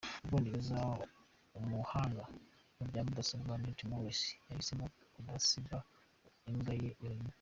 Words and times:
U 0.23 0.25
Bwongereza: 0.27 0.77
Umuhanga 1.59 2.23
mu 2.77 2.83
bya 2.89 3.01
mudasobwa 3.05 3.53
Nat 3.61 3.79
Morris 3.89 4.21
yahisemo 4.47 4.85
kudasiga 5.13 5.77
imbwa 6.51 6.73
ye 6.83 6.89
yonyine. 7.05 7.29